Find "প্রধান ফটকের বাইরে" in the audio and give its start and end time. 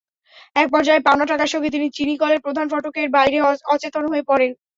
2.45-3.37